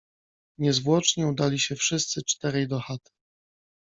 Niezwłocznie 0.57 1.27
udali 1.27 1.59
się 1.59 1.75
wszyscy 1.75 2.21
czterej 2.23 2.67
do 2.67 2.79
chaty. 2.79 3.11